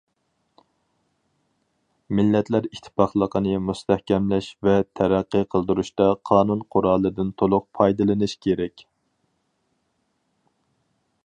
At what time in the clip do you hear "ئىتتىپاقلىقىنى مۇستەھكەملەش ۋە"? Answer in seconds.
2.69-4.73